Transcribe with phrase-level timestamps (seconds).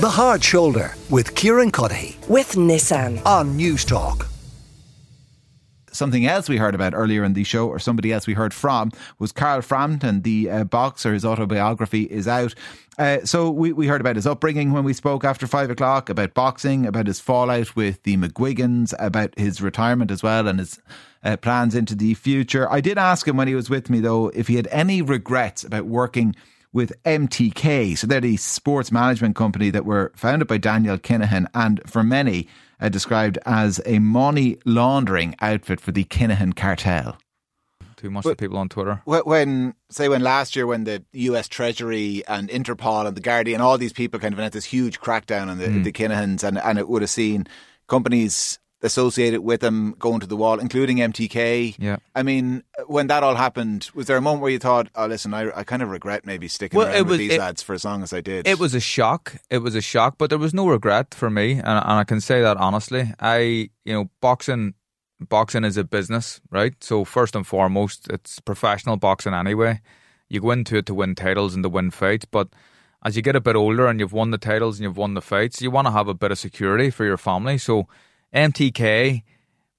[0.00, 3.20] The Hard Shoulder with Kieran Cuddihy with Nissan.
[3.26, 4.26] on Newstalk.
[5.92, 8.92] something else we heard about earlier in the show, or somebody else we heard from,
[9.18, 11.12] was Carl Frampton, the uh, boxer.
[11.12, 12.54] His autobiography is out.
[12.96, 16.32] Uh, so we, we heard about his upbringing when we spoke after five o'clock, about
[16.32, 20.80] boxing, about his fallout with the McGuigans, about his retirement as well, and his
[21.22, 22.72] uh, plans into the future.
[22.72, 25.62] I did ask him when he was with me, though, if he had any regrets
[25.62, 26.34] about working
[26.72, 27.96] with MTK.
[27.98, 32.48] So they're the sports management company that were founded by Daniel Kinahan and for many
[32.80, 37.18] uh, described as a money laundering outfit for the Kinahan cartel.
[37.96, 39.02] Too much of people on Twitter.
[39.04, 43.76] When, say, when last year, when the US Treasury and Interpol and the Guardian, all
[43.76, 46.88] these people kind of had this huge crackdown on the, the Kinahans, and, and it
[46.88, 47.46] would have seen
[47.88, 51.76] companies associated with them going to the wall, including MTK.
[51.78, 51.96] Yeah.
[52.14, 55.34] I mean, when that all happened, was there a moment where you thought, oh, listen,
[55.34, 57.62] I, I kind of regret maybe sticking Well, around it with was- these it- lads
[57.62, 58.46] for as long as I did?
[58.46, 59.36] It was a shock.
[59.50, 62.20] It was a shock, but there was no regret for me, and, and I can
[62.20, 63.12] say that honestly.
[63.20, 63.38] I,
[63.84, 64.74] you know, boxing,
[65.20, 66.72] boxing is a business, right?
[66.82, 69.80] So first and foremost, it's professional boxing anyway.
[70.28, 72.48] You go into it to win titles and to win fights, but
[73.04, 75.20] as you get a bit older and you've won the titles and you've won the
[75.22, 77.58] fights, you want to have a bit of security for your family.
[77.58, 77.88] So
[78.34, 79.22] MTK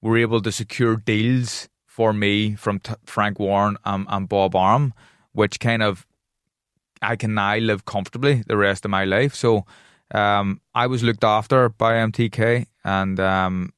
[0.00, 4.94] were able to secure deals for me from t- Frank Warren and, and Bob Arum,
[5.32, 6.06] which kind of
[7.02, 9.34] I can now live comfortably the rest of my life.
[9.34, 9.66] So
[10.14, 13.72] um, I was looked after by MTK, and um,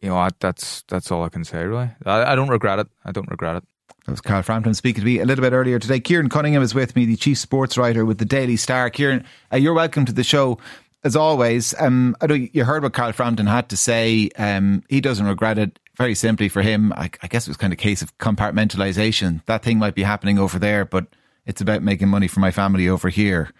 [0.00, 1.64] you know I, that's that's all I can say.
[1.64, 2.88] Really, I, I don't regret it.
[3.04, 3.64] I don't regret it.
[4.06, 6.00] That was Carl Frampton speaking to me a little bit earlier today.
[6.00, 8.90] Kieran Cunningham is with me, the chief sports writer with the Daily Star.
[8.90, 10.58] Kieran, uh, you're welcome to the show.
[11.04, 14.30] As always, um, I know you heard what Carl Frampton had to say.
[14.36, 15.78] Um, he doesn't regret it.
[15.96, 19.44] Very simply for him, I, I guess it was kind of a case of compartmentalization.
[19.46, 21.06] That thing might be happening over there, but
[21.44, 23.52] it's about making money for my family over here.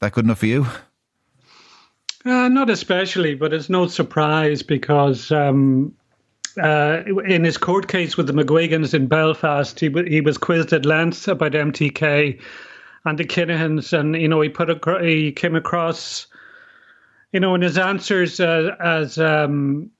[0.00, 0.66] That good enough for you?
[2.24, 5.94] Uh, not especially, but it's no surprise because um,
[6.62, 10.72] uh, in his court case with the McGuigans in Belfast, he, w- he was quizzed
[10.72, 12.40] at length about MTK
[13.04, 16.26] and the Kinahans, and you know he put a, he came across,
[17.34, 19.18] you know, in his answers uh, as.
[19.18, 19.90] Um,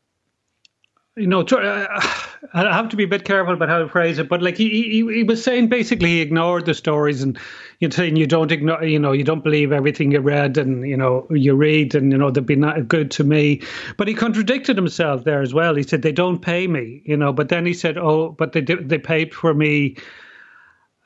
[1.17, 1.87] you know, uh,
[2.55, 4.69] I have to be a bit careful about how to phrase it, but like he,
[4.69, 7.39] he, he was saying, basically he ignored the stories, and
[7.79, 10.97] you're saying you don't ignore, you know, you don't believe everything you read, and you
[10.97, 13.63] know you read, and you know they've been not good to me,
[13.97, 15.75] but he contradicted himself there as well.
[15.75, 18.61] He said they don't pay me, you know, but then he said, oh, but they
[18.61, 19.97] they paid for me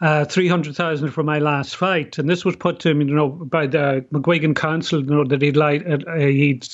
[0.00, 3.14] uh, three hundred thousand for my last fight, and this was put to him, you
[3.14, 6.66] know, by the McGuigan Counsel, you know, that he'd lied, uh, he'd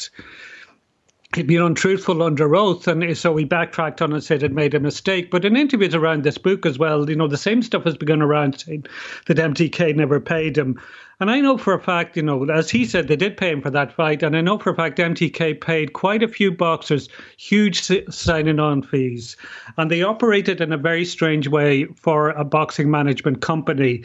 [1.42, 5.30] been untruthful under oath, and so he backtracked on and said he'd made a mistake.
[5.30, 8.22] But in interviews around this book as well, you know, the same stuff has begun
[8.22, 8.86] around saying
[9.26, 10.80] that MTK never paid him.
[11.20, 13.62] And I know for a fact, you know, as he said, they did pay him
[13.62, 14.22] for that fight.
[14.22, 18.82] And I know for a fact MTK paid quite a few boxers huge signing on
[18.82, 19.36] fees.
[19.76, 24.02] And they operated in a very strange way for a boxing management company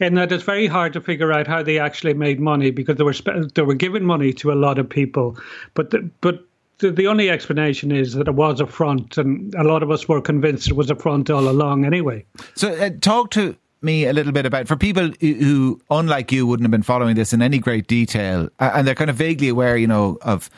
[0.00, 3.04] in that it's very hard to figure out how they actually made money because they
[3.04, 5.38] were spe- they were giving money to a lot of people,
[5.74, 6.44] but the, but
[6.78, 10.08] the, the only explanation is that it was a front, and a lot of us
[10.08, 11.84] were convinced it was a front all along.
[11.84, 12.24] Anyway,
[12.54, 16.64] So, uh, talk to me a little bit about for people who, unlike you, wouldn't
[16.64, 19.86] have been following this in any great detail, and they're kind of vaguely aware, you
[19.86, 20.50] know, of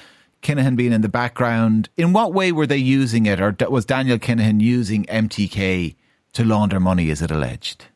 [0.42, 1.88] Kinahan being in the background.
[1.96, 5.96] In what way were they using it, or was Daniel Kinahan using MTK
[6.34, 7.86] to launder money, as it alleged?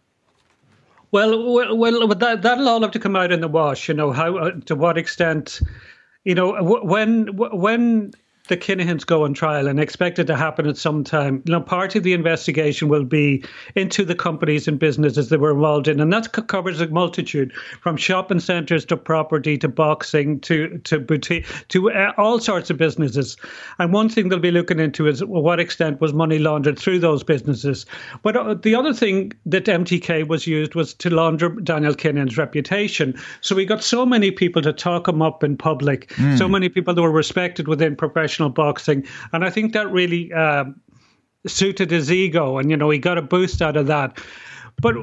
[1.11, 3.89] well, well, well that that'll all have to come out in the wash.
[3.89, 5.61] You know how uh, to what extent,
[6.25, 8.11] you know, when when
[8.51, 11.43] the Kinahans go on trial and expected to happen at some time.
[11.47, 13.45] Now, part of the investigation will be
[13.77, 17.97] into the companies and businesses they were involved in, and that covers a multitude from
[17.97, 23.37] shopping centres to property to boxing to to boutique to uh, all sorts of businesses.
[23.79, 27.23] And one thing they'll be looking into is what extent was money laundered through those
[27.23, 27.87] businesses.
[28.23, 33.17] But uh, the other thing that MTK was used was to launder Daniel Kinahan's reputation.
[33.43, 36.95] So we got so many people to talk him up in public, so many people
[36.95, 40.81] that were respected within professional boxing, and I think that really um,
[41.47, 44.19] suited his ego, and you know he got a boost out of that.
[44.81, 44.97] But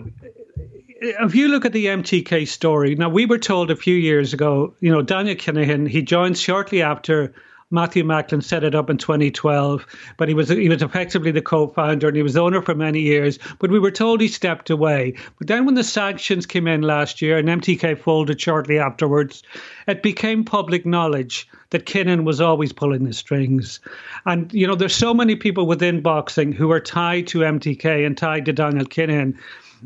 [1.00, 4.74] if you look at the MTK story, now we were told a few years ago,
[4.80, 7.34] you know, Daniel Kinahan, he joined shortly after
[7.70, 9.86] Matthew Macklin set it up in 2012,
[10.16, 13.38] but he was he was effectively the co-founder and he was owner for many years.
[13.60, 15.16] But we were told he stepped away.
[15.38, 19.44] But then when the sanctions came in last year and MTK folded shortly afterwards,
[19.86, 23.82] it became public knowledge that Kinahan was always pulling the strings.
[24.26, 28.18] And you know, there's so many people within boxing who are tied to MTK and
[28.18, 29.38] tied to Daniel Kinahan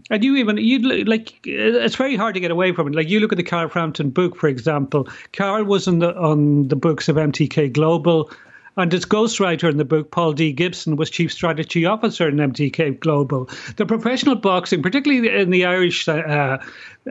[0.09, 2.95] And you even you like it's very hard to get away from it.
[2.95, 5.07] Like you look at the Carl Frampton book, for example.
[5.33, 8.31] Carl was on the on the books of MTK Global.
[8.77, 10.53] And his ghostwriter in the book, Paul D.
[10.53, 13.49] Gibson, was chief strategy officer in MTK Global.
[13.75, 16.57] The professional boxing, particularly in the Irish uh,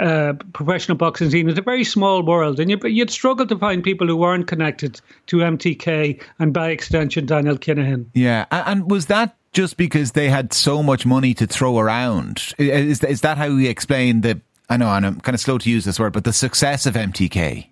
[0.01, 4.07] uh, professional boxing scene, is a very small world, and you'd struggle to find people
[4.07, 8.07] who weren't connected to MTK and, by extension, Daniel Kinahan.
[8.15, 12.55] Yeah, and was that just because they had so much money to throw around?
[12.59, 14.41] Is is that how we explain the?
[14.69, 17.67] I know, I'm kind of slow to use this word, but the success of MTK.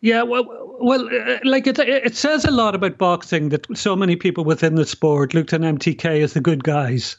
[0.00, 0.44] Yeah, well,
[0.80, 4.74] well, uh, like it, it says a lot about boxing that so many people within
[4.74, 7.16] the sport looked at MTK as the good guys.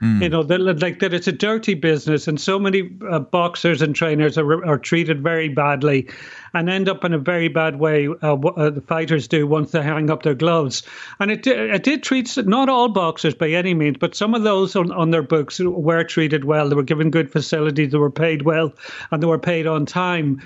[0.00, 0.22] Mm.
[0.22, 3.96] You know, that, like that it's a dirty business, and so many uh, boxers and
[3.96, 6.08] trainers are, are treated very badly,
[6.54, 8.08] and end up in a very bad way.
[8.08, 10.84] Uh, uh, the fighters do once they hang up their gloves,
[11.18, 14.76] and it it did treat not all boxers by any means, but some of those
[14.76, 16.68] on, on their books were treated well.
[16.68, 18.72] They were given good facilities, they were paid well,
[19.10, 20.42] and they were paid on time.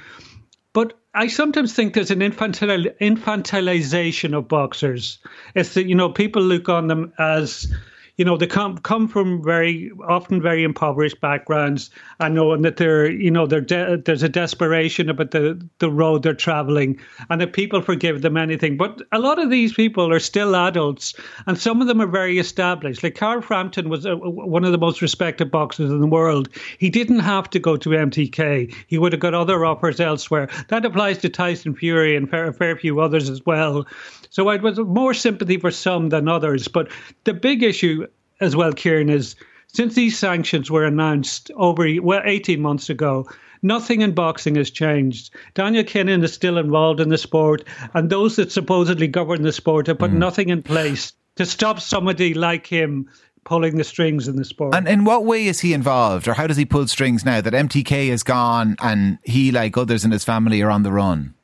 [0.72, 5.18] But I sometimes think there's an infantil- infantilization of boxers.
[5.54, 7.70] It's that you know people look on them as
[8.16, 11.90] you know they come come from very often very impoverished backgrounds.
[12.20, 16.22] And knowing that they're you know they're de- there's a desperation about the the road
[16.22, 16.98] they're traveling
[17.30, 18.76] and that people forgive them anything.
[18.76, 21.14] But a lot of these people are still adults
[21.46, 23.02] and some of them are very established.
[23.02, 26.48] Like Carl Frampton was uh, a, one of the most respected boxers in the world.
[26.78, 30.48] He didn't have to go to MTK he would have got other offers elsewhere.
[30.68, 33.86] That applies to Tyson Fury and fair, a fair few others as well.
[34.30, 36.68] So I was more sympathy for some than others.
[36.68, 36.88] But
[37.24, 38.06] the big issue
[38.42, 39.36] as well, Kieran, is
[39.68, 43.26] since these sanctions were announced over well 18 months ago,
[43.62, 45.34] nothing in boxing has changed.
[45.54, 49.86] Daniel Kinahan is still involved in the sport, and those that supposedly govern the sport
[49.86, 50.18] have put mm.
[50.18, 53.08] nothing in place to stop somebody like him
[53.44, 54.74] pulling the strings in the sport.
[54.74, 57.52] And in what way is he involved, or how does he pull strings now that
[57.52, 61.34] MTK is gone and he, like others in his family, are on the run?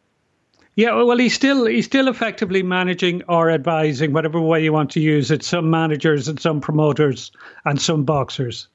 [0.79, 5.01] Yeah, well, he's still he's still effectively managing or advising, whatever way you want to
[5.01, 5.43] use it.
[5.43, 7.33] Some managers and some promoters
[7.65, 8.69] and some boxers.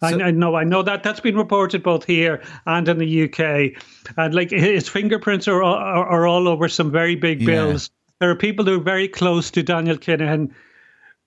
[0.00, 3.24] So, I, I, know, I know that that's been reported both here and in the
[3.24, 3.82] UK,
[4.16, 7.90] and like his fingerprints are are, are all over some very big bills.
[7.92, 8.14] Yeah.
[8.20, 10.54] There are people who are very close to Daniel Kinahan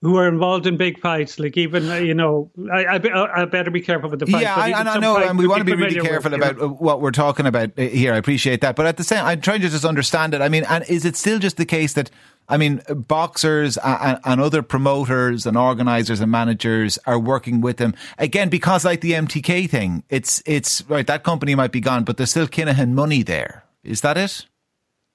[0.06, 3.72] who are involved in big fights, like even uh, you know, I, I, I better
[3.72, 4.44] be careful with the fight.
[4.44, 6.70] Yeah, and I know, and we want to be really careful with, about know.
[6.70, 8.14] what we're talking about uh, here.
[8.14, 10.42] I appreciate that, but at the same, I'm trying to just understand it.
[10.42, 12.12] I mean, and is it still just the case that?
[12.48, 17.96] I mean, boxers and, and other promoters and organisers and managers are working with them
[18.20, 21.08] again because, like the MTK thing, it's it's right.
[21.08, 23.64] That company might be gone, but there's still Kinahan money there.
[23.84, 24.46] Is that it?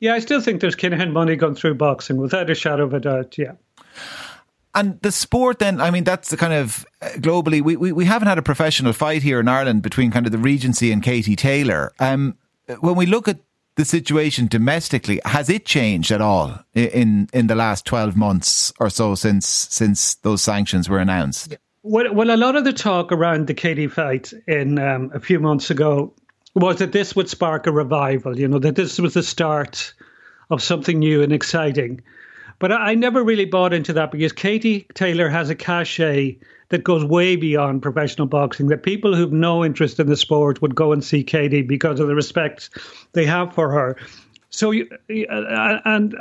[0.01, 3.01] Yeah, I still think there's Kinahan money going through boxing without a shadow of a
[3.01, 3.39] doubt.
[3.39, 3.53] Yeah.
[4.75, 8.05] And the sport, then, I mean, that's the kind of uh, globally, we, we, we
[8.05, 11.37] haven't had a professional fight here in Ireland between kind of the Regency and Katie
[11.37, 11.93] Taylor.
[11.99, 12.37] Um,
[12.79, 13.39] when we look at
[13.77, 18.91] the situation domestically, has it changed at all in in the last twelve months or
[18.91, 21.57] so since since those sanctions were announced?
[21.83, 25.41] Well, well, a lot of the talk around the Katie fight in um, a few
[25.41, 26.13] months ago
[26.55, 28.39] was that this would spark a revival.
[28.39, 29.95] You know, that this was the start
[30.51, 32.03] of something new and exciting.
[32.61, 37.03] But I, never really bought into that because Katie Taylor has a cachet that goes
[37.05, 38.69] way beyond professional boxing.
[38.69, 42.07] That people who've no interest in the sport would go and see Katie because of
[42.07, 42.69] the respect
[43.15, 43.97] they have for her.
[44.51, 46.15] So, uh, and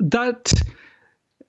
[0.00, 0.52] that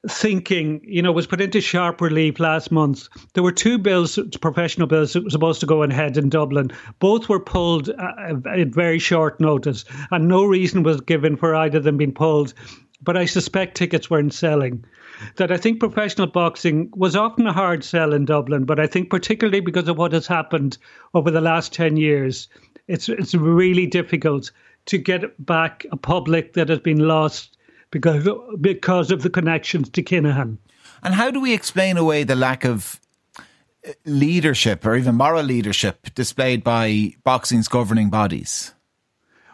[0.10, 3.08] thinking, you know, was put into sharp relief last month.
[3.34, 6.72] There were two bills, professional bills, supposed to go ahead in Dublin.
[7.00, 11.78] Both were pulled uh, at very short notice, and no reason was given for either
[11.78, 12.54] of them being pulled
[13.06, 14.84] but I suspect tickets weren't selling.
[15.38, 19.10] That I think professional boxing was often a hard sell in Dublin, but I think
[19.10, 20.78] particularly because of what has happened
[21.14, 22.50] over the last 10 years,
[22.88, 24.52] it's, it's really difficult
[24.88, 27.58] to get back a public that has been lost
[27.92, 28.28] because,
[28.60, 30.58] because of the connections to Kinahan.
[31.02, 33.00] And how do we explain away the lack of
[33.38, 38.75] uh, leadership or even moral leadership displayed by boxing's governing bodies?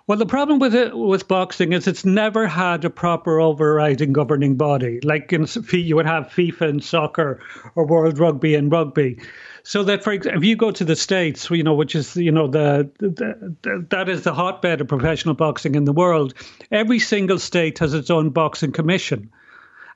[0.08, 4.56] Well, the problem with it with boxing is it's never had a proper overriding governing
[4.56, 5.00] body.
[5.04, 7.40] Like in you would have FIFA in soccer
[7.76, 9.20] or World Rugby in rugby.
[9.64, 12.32] So that, for example, if you go to the states, you know, which is you
[12.32, 16.34] know the, the, the that is the hotbed of professional boxing in the world.
[16.72, 19.30] Every single state has its own boxing commission.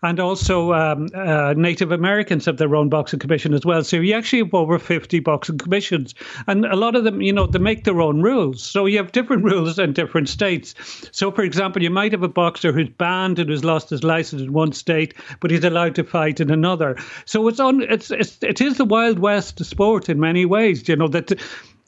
[0.04, 3.84] And also um, uh, Native Americans have their own boxing commission as well.
[3.84, 6.14] So you actually have over 50 boxing commissions.
[6.48, 8.62] And a lot of them, you know, they make their own rules.
[8.64, 10.75] So you have different rules in different states.
[11.12, 14.42] So, for example, you might have a boxer who's banned and who's lost his license
[14.42, 16.98] in one state, but he's allowed to fight in another.
[17.25, 17.82] So it's on.
[17.82, 20.88] It's, it's it is the Wild West sport in many ways.
[20.88, 21.32] You know that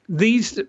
[0.10, 0.60] these,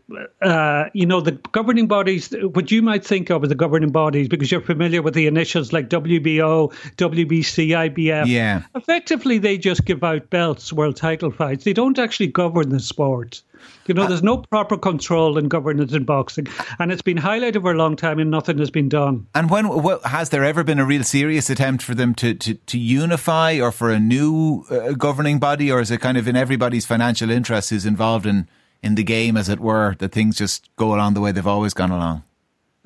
[0.42, 4.28] uh, you know, the governing bodies, what you might think of as the governing bodies,
[4.28, 8.26] because you're familiar with the initials like WBO, WBC, IBF.
[8.26, 8.62] Yeah.
[8.74, 11.64] Effectively, they just give out belts, world title fights.
[11.64, 13.42] They don't actually govern the sport.
[13.86, 16.46] You know, there's no proper control and governance in boxing,
[16.78, 19.26] and it's been highlighted for a long time, and nothing has been done.
[19.34, 19.66] And when
[20.04, 23.72] has there ever been a real serious attempt for them to to, to unify, or
[23.72, 27.70] for a new uh, governing body, or is it kind of in everybody's financial interest
[27.70, 28.48] who's involved in
[28.82, 31.74] in the game, as it were, that things just go along the way they've always
[31.74, 32.22] gone along?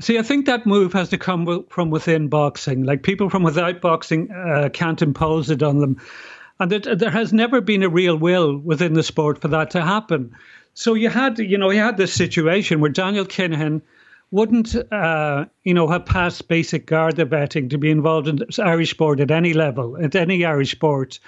[0.01, 2.83] See, I think that move has to come from within boxing.
[2.83, 6.01] Like people from without boxing uh, can't impose it on them.
[6.59, 9.83] And that, there has never been a real will within the sport for that to
[9.83, 10.35] happen.
[10.75, 13.83] So you had, you know, you had this situation where Daniel Kinahan
[14.31, 19.21] wouldn't, uh, you know, have passed basic Garda vetting to be involved in Irish sport
[19.21, 21.21] at any level, at any Irish sport.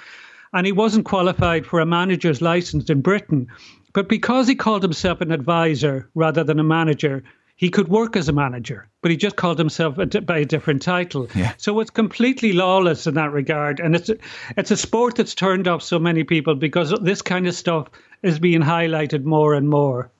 [0.53, 3.49] And he wasn't qualified for a manager's license in Britain.
[3.95, 7.23] But because he called himself an advisor rather than a manager,
[7.57, 10.83] he could work as a manager, but he just called himself a, by a different
[10.83, 11.29] title.
[11.35, 11.55] Yeah.
[11.57, 14.11] So it's completely lawless in that regard, and it's
[14.57, 17.89] it's a sport that's turned off so many people because this kind of stuff
[18.23, 20.11] is being highlighted more and more.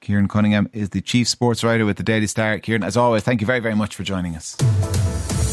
[0.00, 2.60] Kieran Cunningham is the chief sports writer with the Daily Star.
[2.60, 4.54] Kieran, as always, thank you very very much for joining us.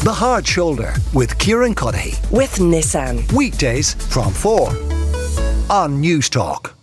[0.04, 4.68] The Hard Shoulder with Kieran Cuddihy with Nissan weekdays from four
[5.68, 6.73] on Newstalk.